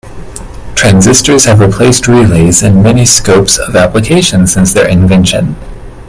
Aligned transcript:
Transistors 0.73 1.45
have 1.45 1.59
replaced 1.59 2.07
relays 2.07 2.63
in 2.63 2.81
many 2.81 3.05
scopes 3.05 3.59
of 3.59 3.75
application 3.75 4.47
since 4.47 4.73
their 4.73 4.87
invention. 4.87 5.55